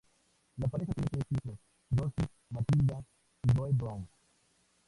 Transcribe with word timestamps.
La 0.57 0.67
pareja 0.67 0.93
tiene 0.93 1.09
tres 1.11 1.25
hijos: 1.31 1.59
Rosie, 1.91 2.25
Matilda 2.49 3.05
y 3.43 3.55
Joe 3.55 3.69
Brown. 3.71 4.09